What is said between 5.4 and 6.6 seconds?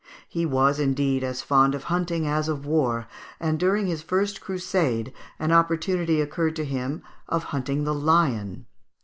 opportunity occurred